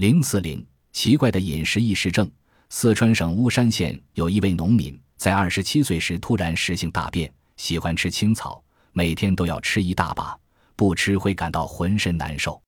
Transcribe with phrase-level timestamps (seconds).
[0.00, 2.26] 零四零奇怪的饮食异食症。
[2.70, 10.34] 四川省巫山县有一位农民，在二十七岁时突然食性大变，喜欢吃青草，每天都要吃一大把，
[10.74, 12.58] 不吃会感到浑身难受。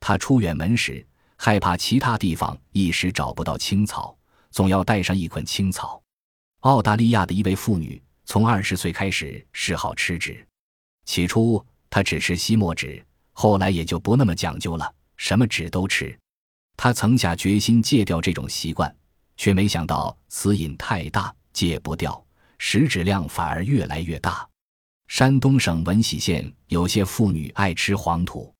[0.00, 1.06] 他出远门时，
[1.36, 4.16] 害怕其他地方一时找不到青草，
[4.50, 6.02] 总要带上一捆青草。
[6.60, 10.42] 澳大利亚的一位妇女从二十岁开始嗜好吃纸，
[11.04, 16.18] 起初她只吃吸墨纸，后来也就不那么讲究了，什么纸都吃。
[16.82, 18.90] 他曾下决心戒掉这种习惯，
[19.36, 22.24] 却没想到此瘾太大，戒不掉，
[22.56, 24.48] 食指量反而越来越大。
[25.06, 28.50] 山东省闻喜县有些妇女爱吃黄土，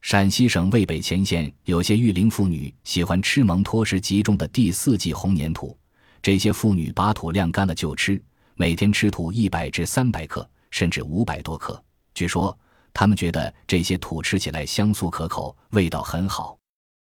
[0.00, 5.78] 陕西省渭北前县有些育龄妇女喜欢吃蒙脱石集中的第四季红粘土。
[6.20, 8.20] 这些妇女把土晾干了就吃，
[8.56, 11.80] 每天吃土一百至三百克，甚至五百多克。
[12.14, 12.58] 据说
[12.92, 16.58] 他们觉得这些土吃起来香酥可口，味道很好。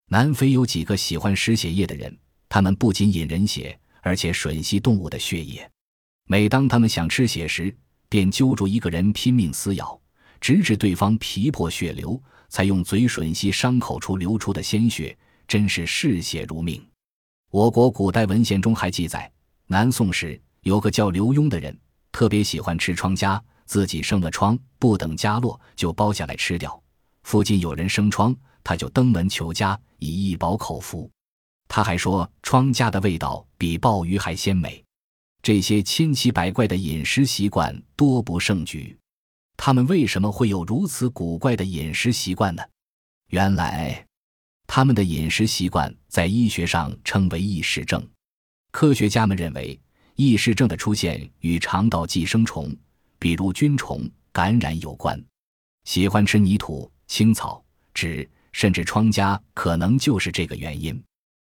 [0.08, 2.16] 南非有几个喜欢食血液的人，
[2.48, 5.68] 他们不仅饮人血，而且吮吸动物的血液。
[6.26, 7.74] 每当他们想吃血时，
[8.08, 9.98] 便揪住一个人拼命撕咬，
[10.40, 15.16] 直至对方皮破血流，才用嘴吮吸伤口处流出的鲜血，
[15.48, 16.84] 真是嗜血如命。
[17.50, 19.30] 我国古代文献中还记载，
[19.66, 21.76] 南宋时有个叫刘墉的人，
[22.12, 26.80] 特别喜欢吃疮痂，自己生了疮，不等痂落就剥下来吃掉。
[27.22, 31.08] 附近有人生疮，他就登门求家，以一饱口福。
[31.68, 34.82] 他还说，疮痂的味道比鲍鱼还鲜美。
[35.42, 38.98] 这些千奇百怪的饮食习惯多不胜举。
[39.56, 42.62] 他们为什么会有如此古怪的饮食习惯呢？
[43.28, 44.04] 原来，
[44.66, 48.04] 他们的饮食习惯在医学上称为异食症。
[48.72, 49.78] 科学家们认为，
[50.16, 52.74] 异食症的出现与肠道寄生虫，
[53.18, 55.22] 比如菌虫感染有关。
[55.84, 56.90] 喜欢吃泥土。
[57.06, 60.98] 青草、纸，甚至疮痂，可能就是这个原因。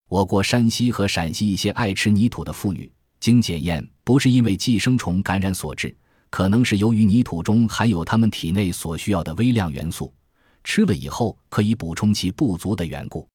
[0.07, 5.97] 我国山西和陕西一些爱吃泥土的妇女，经检验，不是因为寄生虫感染所致，
[6.29, 10.13] 可能是由于泥土中含有他们体内所需要的微量元素，
[10.63, 13.27] 吃了以后可以补充其不足的缘故。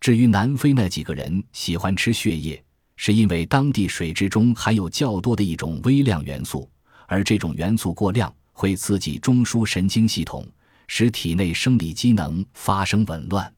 [0.00, 2.60] 至于南非那几个人喜欢吃血液，
[2.96, 6.68] 是因为当地水质中含有较多的一种微量元素，
[7.06, 10.44] 而这种元素过量会刺激中枢神经系统。
[10.86, 13.52] 使体内生理机能发生紊乱。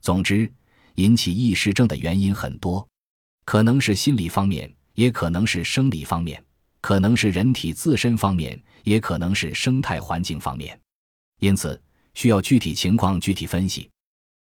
[0.00, 0.52] 总之，
[0.96, 2.86] 引起异食症的原因很多，
[3.44, 6.44] 可能是心理方面，也可能是生理方面，
[6.80, 10.78] 可能是人体自身方面，也可能是生态环境方面。
[11.40, 11.80] 因此，
[12.14, 13.88] 需要具体情况具体分析。